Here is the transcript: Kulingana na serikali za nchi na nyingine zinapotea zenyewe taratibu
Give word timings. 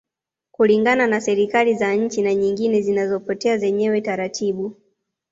Kulingana 0.51 1.07
na 1.07 1.21
serikali 1.21 1.75
za 1.75 1.93
nchi 1.95 2.21
na 2.21 2.33
nyingine 2.35 2.81
zinapotea 2.81 3.57
zenyewe 3.57 4.01
taratibu 4.01 4.75